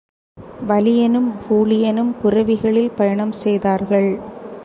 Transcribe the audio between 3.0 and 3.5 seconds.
பயணம்